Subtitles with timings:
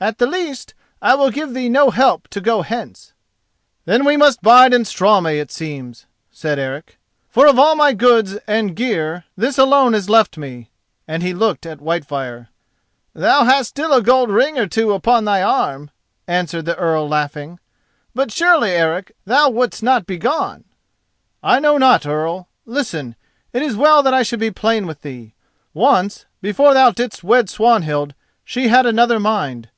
[0.00, 3.14] At the least, I will give thee no help to go hence."
[3.84, 8.36] "Then we must bide in Straumey, it seems," said Eric: "for of all my goods
[8.46, 10.70] and gear this alone is left me,"
[11.08, 12.46] and he looked at Whitefire.
[13.12, 15.90] "Thou hast still a gold ring or two upon thy arm,"
[16.28, 17.58] answered the Earl, laughing.
[18.14, 20.62] "But surely, Eric, thou wouldst not begone?"
[21.42, 22.46] "I know not, Earl.
[22.66, 23.16] Listen:
[23.52, 25.34] it is well that I should be plain with thee.
[25.74, 28.14] Once, before thou didst wed Swanhild,
[28.44, 29.70] she had another mind."